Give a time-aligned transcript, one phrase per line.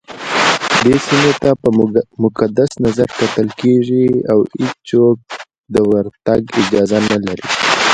[0.83, 1.69] دې سيمي ته په
[2.23, 5.17] مقدس نظرکتل کېږي اوهيڅوک
[5.73, 7.45] دورتګ اجازه نه لري